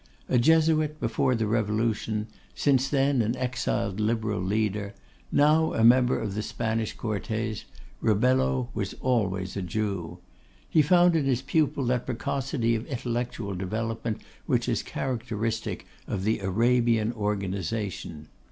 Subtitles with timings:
[0.27, 4.95] A Jesuit before the revolution; since then an exiled Liberal leader;
[5.31, 7.65] now a member of the Spanish Cortes;
[8.01, 10.17] Rebello was always a Jew.
[10.67, 16.39] He found in his pupil that precocity of intellectual development which is characteristic of the
[16.39, 18.27] Arabian organisation.